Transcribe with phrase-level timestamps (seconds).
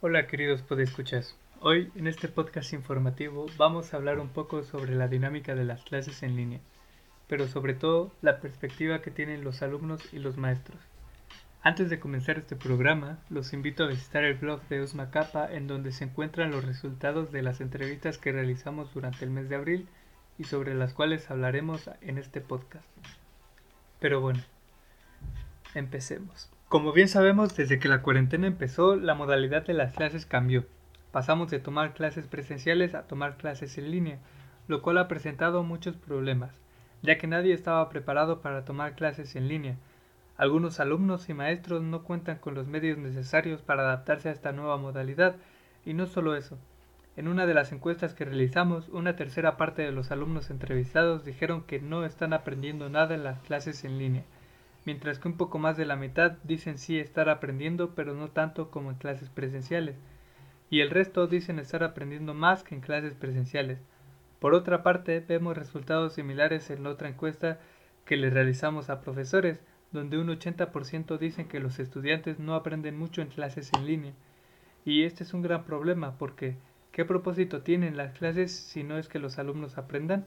[0.00, 1.34] Hola queridos podescuchas.
[1.58, 5.82] Hoy en este podcast informativo vamos a hablar un poco sobre la dinámica de las
[5.82, 6.60] clases en línea,
[7.26, 10.78] pero sobre todo la perspectiva que tienen los alumnos y los maestros.
[11.62, 15.66] Antes de comenzar este programa, los invito a visitar el blog de Osma Capa en
[15.66, 19.88] donde se encuentran los resultados de las entrevistas que realizamos durante el mes de abril
[20.38, 22.86] y sobre las cuales hablaremos en este podcast.
[23.98, 24.44] Pero bueno,
[25.74, 26.48] empecemos.
[26.68, 30.66] Como bien sabemos, desde que la cuarentena empezó, la modalidad de las clases cambió.
[31.12, 34.18] Pasamos de tomar clases presenciales a tomar clases en línea,
[34.66, 36.52] lo cual ha presentado muchos problemas,
[37.00, 39.78] ya que nadie estaba preparado para tomar clases en línea.
[40.36, 44.76] Algunos alumnos y maestros no cuentan con los medios necesarios para adaptarse a esta nueva
[44.76, 45.36] modalidad,
[45.86, 46.58] y no solo eso,
[47.16, 51.62] en una de las encuestas que realizamos, una tercera parte de los alumnos entrevistados dijeron
[51.62, 54.24] que no están aprendiendo nada en las clases en línea,
[54.84, 58.70] mientras que un poco más de la mitad dicen sí estar aprendiendo, pero no tanto
[58.70, 59.96] como en clases presenciales,
[60.70, 63.78] y el resto dicen estar aprendiendo más que en clases presenciales.
[64.38, 67.58] Por otra parte, vemos resultados similares en otra encuesta
[68.04, 69.60] que le realizamos a profesores,
[69.92, 74.12] donde un 80% dicen que los estudiantes no aprenden mucho en clases en línea.
[74.84, 76.56] Y este es un gran problema porque
[76.98, 80.26] ¿Qué propósito tienen las clases si no es que los alumnos aprendan?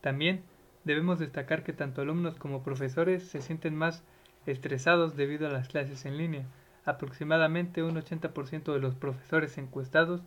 [0.00, 0.42] También
[0.86, 4.04] debemos destacar que tanto alumnos como profesores se sienten más
[4.46, 6.46] estresados debido a las clases en línea.
[6.84, 10.22] Aproximadamente un 80% de los profesores encuestados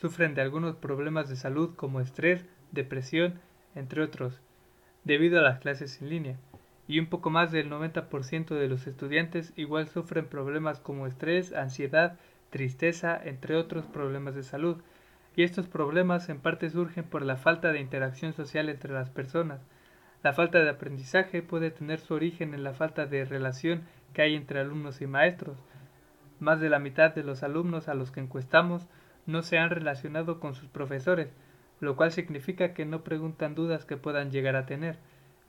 [0.00, 3.34] sufren de algunos problemas de salud como estrés, depresión,
[3.74, 4.40] entre otros,
[5.04, 6.38] debido a las clases en línea.
[6.88, 12.18] Y un poco más del 90% de los estudiantes igual sufren problemas como estrés, ansiedad,
[12.48, 14.78] tristeza, entre otros problemas de salud
[15.36, 19.60] y estos problemas en parte surgen por la falta de interacción social entre las personas.
[20.22, 24.34] La falta de aprendizaje puede tener su origen en la falta de relación que hay
[24.34, 25.56] entre alumnos y maestros.
[26.40, 28.86] Más de la mitad de los alumnos a los que encuestamos
[29.26, 31.28] no se han relacionado con sus profesores,
[31.80, 34.98] lo cual significa que no preguntan dudas que puedan llegar a tener,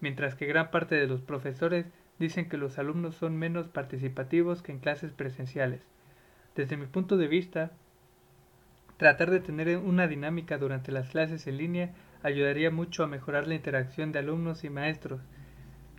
[0.02, 1.85] mientras que gran parte de los profesores
[2.19, 5.81] dicen que los alumnos son menos participativos que en clases presenciales.
[6.56, 7.72] Desde mi punto de vista,
[9.00, 11.91] Tratar de tener una dinámica durante las clases en línea
[12.24, 15.22] ayudaría mucho a mejorar la interacción de alumnos y maestros.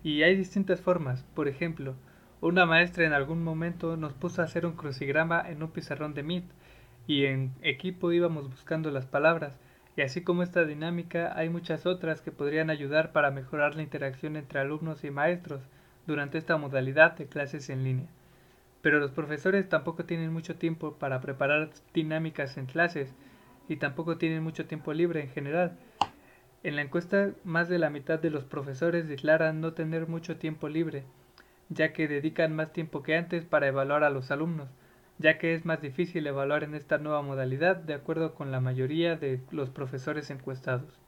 [0.03, 1.25] Y hay distintas formas.
[1.35, 1.95] Por ejemplo,
[2.41, 6.23] una maestra en algún momento nos puso a hacer un crucigrama en un pizarrón de
[6.23, 6.45] Meet
[7.07, 9.59] y en equipo íbamos buscando las palabras.
[9.97, 14.37] Y así como esta dinámica, hay muchas otras que podrían ayudar para mejorar la interacción
[14.37, 15.63] entre alumnos y maestros
[16.07, 18.09] durante esta modalidad de clases en línea.
[18.83, 23.13] Pero los profesores tampoco tienen mucho tiempo para preparar dinámicas en clases
[23.69, 25.77] y tampoco tienen mucho tiempo libre en general.
[26.63, 30.69] En la encuesta, más de la mitad de los profesores declaran no tener mucho tiempo
[30.69, 31.05] libre,
[31.71, 34.69] ya que dedican más tiempo que antes para evaluar a los alumnos,
[35.17, 39.17] ya que es más difícil evaluar en esta nueva modalidad de acuerdo con la mayoría
[39.17, 40.99] de los profesores encuestados.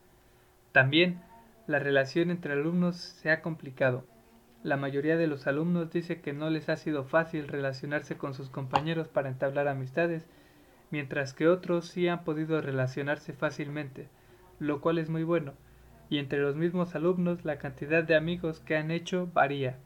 [0.72, 1.20] También,
[1.66, 4.04] la relación entre alumnos se ha complicado.
[4.62, 8.48] La mayoría de los alumnos dice que no les ha sido fácil relacionarse con sus
[8.48, 10.24] compañeros para entablar amistades,
[10.90, 14.08] mientras que otros sí han podido relacionarse fácilmente,
[14.62, 15.52] lo cual es muy bueno,
[16.08, 19.76] y entre los mismos alumnos la cantidad de amigos que han hecho varía.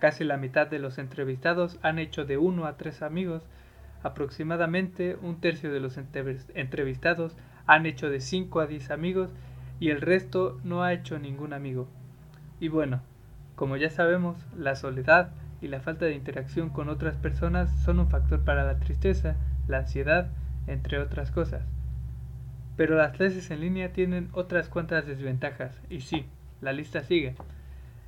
[0.00, 3.46] Casi la mitad de los entrevistados han hecho de uno a tres amigos,
[4.02, 5.98] aproximadamente un tercio de los
[6.54, 7.36] entrevistados
[7.66, 9.30] han hecho de cinco a diez amigos
[9.80, 11.88] y el resto no ha hecho ningún amigo.
[12.60, 13.02] Y bueno,
[13.54, 15.30] como ya sabemos, la soledad
[15.60, 19.36] y la falta de interacción con otras personas son un factor para la tristeza,
[19.66, 20.30] la ansiedad,
[20.66, 21.77] entre otras cosas.
[22.78, 26.26] Pero las clases en línea tienen otras cuantas desventajas, y sí,
[26.60, 27.34] la lista sigue.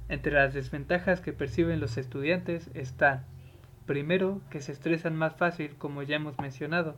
[0.08, 3.25] Entre las desventajas que perciben los estudiantes están,
[3.84, 6.97] primero, que se estresan más fácil, como ya hemos mencionado.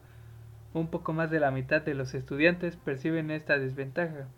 [0.74, 4.28] Un poco más de la mitad de los estudiantes perciben esta desventaja.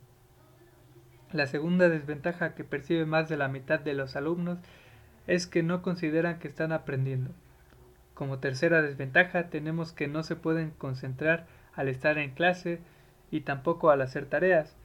[1.32, 4.60] La segunda desventaja que percibe más de la mitad de los alumnos
[5.26, 7.32] es que no consideran que están aprendiendo.
[8.14, 12.78] Como tercera desventaja tenemos que no se pueden concentrar al estar en clase
[13.34, 14.76] y tampoco al hacer tareas,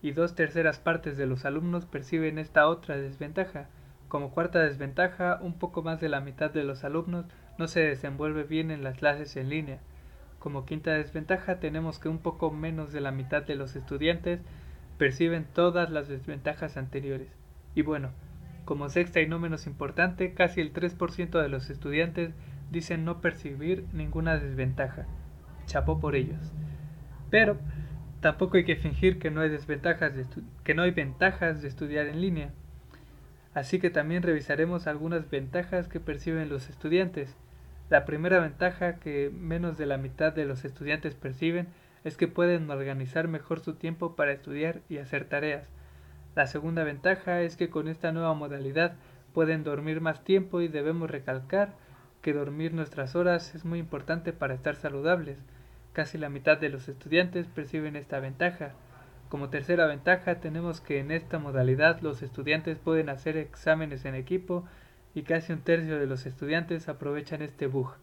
[0.00, 3.66] y dos terceras partes de los alumnos perciben esta otra desventaja.
[4.06, 7.26] Como cuarta desventaja, un poco más de la mitad de los alumnos
[7.58, 9.80] no se desenvuelve bien en las clases en línea.
[10.38, 14.38] Como quinta desventaja tenemos que un poco menos de la mitad de los estudiantes
[14.98, 17.32] perciben todas las desventajas anteriores.
[17.74, 18.10] Y bueno,
[18.64, 22.34] como sexta y no menos importante, casi el 3% de los estudiantes
[22.70, 25.06] dicen no percibir ninguna desventaja.
[25.66, 26.52] Chapó por ellos.
[27.30, 27.58] Pero
[28.20, 30.26] tampoco hay que fingir que no hay desventajas de
[30.64, 32.50] que no hay ventajas de estudiar en línea.
[33.54, 37.34] Así que también revisaremos algunas ventajas que perciben los estudiantes.
[37.88, 41.68] La primera ventaja que menos de la mitad de los estudiantes perciben
[42.04, 45.68] es que pueden organizar mejor su tiempo para estudiar y hacer tareas.
[46.34, 48.94] La segunda ventaja es que con esta nueva modalidad
[49.32, 51.74] pueden dormir más tiempo y debemos recalcar
[52.22, 55.38] que dormir nuestras horas es muy importante para estar saludables.
[55.96, 58.72] Casi la mitad de los estudiantes perciben esta ventaja.
[59.30, 64.66] Como tercera ventaja tenemos que en esta modalidad los estudiantes pueden hacer exámenes en equipo
[65.14, 67.94] y casi un tercio de los estudiantes aprovechan este bug.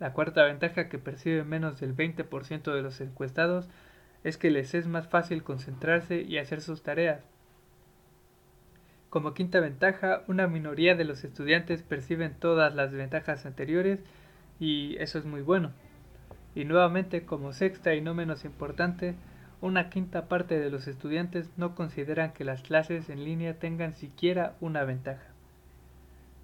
[0.00, 3.68] La cuarta ventaja que percibe menos del 20% de los encuestados
[4.24, 7.20] es que les es más fácil concentrarse y hacer sus tareas.
[9.10, 14.00] Como quinta ventaja, una minoría de los estudiantes perciben todas las ventajas anteriores
[14.58, 15.72] y eso es muy bueno.
[16.54, 19.14] Y nuevamente, como sexta y no menos importante,
[19.60, 24.56] una quinta parte de los estudiantes no consideran que las clases en línea tengan siquiera
[24.60, 25.22] una ventaja.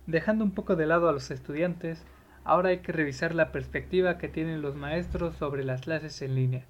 [0.07, 2.05] Dejando un poco de lado a los estudiantes,
[2.45, 6.65] ahora hay que revisar la perspectiva que tienen los maestros sobre las clases en línea.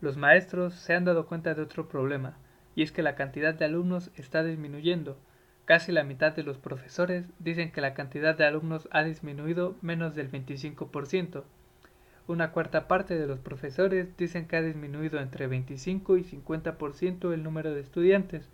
[0.00, 2.38] Los maestros se han dado cuenta de otro problema,
[2.74, 5.18] y es que la cantidad de alumnos está disminuyendo.
[5.64, 10.14] Casi la mitad de los profesores dicen que la cantidad de alumnos ha disminuido menos
[10.14, 11.42] del 25%.
[12.28, 17.42] Una cuarta parte de los profesores dicen que ha disminuido entre 25 y 50% el
[17.42, 18.48] número de estudiantes,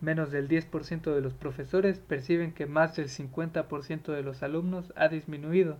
[0.00, 5.08] Menos del 10% de los profesores perciben que más del 50% de los alumnos ha
[5.08, 5.78] disminuido,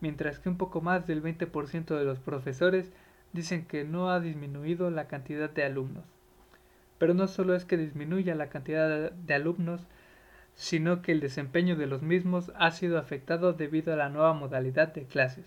[0.00, 2.90] mientras que un poco más del 20% de los profesores
[3.32, 6.04] dicen que no ha disminuido la cantidad de alumnos.
[6.98, 9.86] Pero no solo es que disminuya la cantidad de alumnos,
[10.56, 14.92] sino que el desempeño de los mismos ha sido afectado debido a la nueva modalidad
[14.92, 15.46] de clases.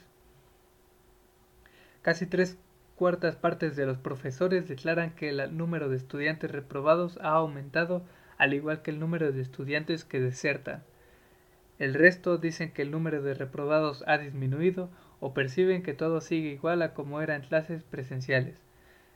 [2.07, 2.57] Casi tres
[2.95, 8.01] cuartas partes de los profesores declaran que el número de estudiantes reprobados ha aumentado
[8.37, 10.83] al igual que el número de estudiantes que desertan.
[11.79, 14.89] El resto dicen que el número de reprobados ha disminuido
[15.19, 18.55] o perciben que todo sigue igual a como era en clases presenciales.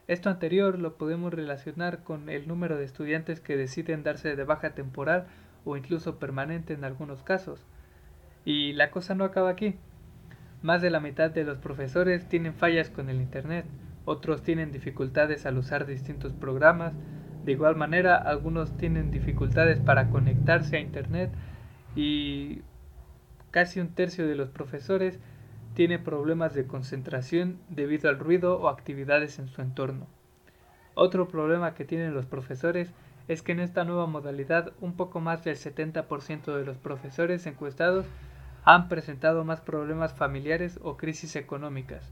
[0.09, 4.71] Esto anterior lo podemos relacionar con el número de estudiantes que deciden darse de baja
[4.71, 5.27] temporal
[5.63, 7.63] o incluso permanente en algunos casos.
[8.43, 9.77] Y la cosa no acaba aquí.
[10.61, 13.65] Más de la mitad de los profesores tienen fallas con el Internet,
[14.05, 16.93] otros tienen dificultades al usar distintos programas,
[17.43, 21.31] de igual manera algunos tienen dificultades para conectarse a Internet
[21.95, 22.61] y
[23.49, 25.19] casi un tercio de los profesores
[25.73, 30.07] tiene problemas de concentración debido al ruido o actividades en su entorno.
[30.93, 32.91] Otro problema que tienen los profesores
[33.27, 38.05] es que en esta nueva modalidad un poco más del 70% de los profesores encuestados
[38.63, 42.11] han presentado más problemas familiares o crisis económicas.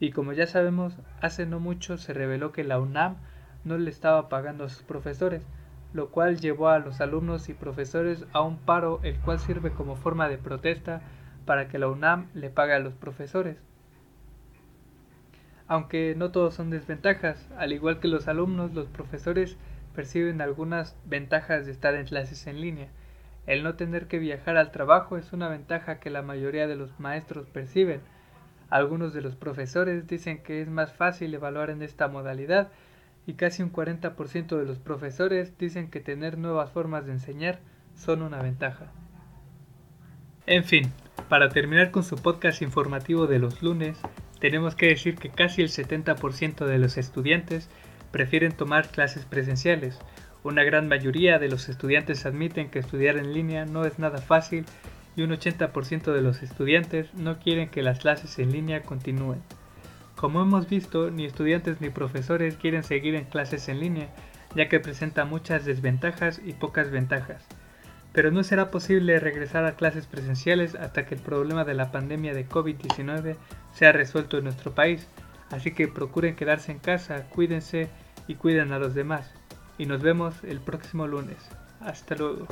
[0.00, 3.16] Y como ya sabemos, hace no mucho se reveló que la UNAM
[3.64, 5.46] no le estaba pagando a sus profesores,
[5.92, 9.96] lo cual llevó a los alumnos y profesores a un paro el cual sirve como
[9.96, 11.00] forma de protesta
[11.46, 13.56] para que la UNAM le pague a los profesores.
[15.66, 19.56] Aunque no todos son desventajas, al igual que los alumnos, los profesores
[19.94, 22.88] perciben algunas ventajas de estar en clases en línea.
[23.46, 26.98] El no tener que viajar al trabajo es una ventaja que la mayoría de los
[26.98, 28.00] maestros perciben.
[28.70, 32.68] Algunos de los profesores dicen que es más fácil evaluar en esta modalidad
[33.26, 37.60] y casi un 40% de los profesores dicen que tener nuevas formas de enseñar
[37.94, 38.92] son una ventaja.
[40.46, 40.90] En fin,
[41.28, 43.98] para terminar con su podcast informativo de los lunes,
[44.40, 47.70] tenemos que decir que casi el 70% de los estudiantes
[48.10, 49.98] prefieren tomar clases presenciales,
[50.44, 54.66] una gran mayoría de los estudiantes admiten que estudiar en línea no es nada fácil
[55.16, 59.40] y un 80% de los estudiantes no quieren que las clases en línea continúen.
[60.16, 64.08] Como hemos visto, ni estudiantes ni profesores quieren seguir en clases en línea,
[64.54, 67.42] ya que presenta muchas desventajas y pocas ventajas.
[68.12, 72.34] Pero no será posible regresar a clases presenciales hasta que el problema de la pandemia
[72.34, 73.36] de COVID-19
[73.72, 75.08] sea resuelto en nuestro país,
[75.50, 77.88] así que procuren quedarse en casa, cuídense
[78.28, 79.32] y cuiden a los demás
[79.78, 81.38] y nos vemos el próximo lunes.
[81.80, 82.46] Hasta luego.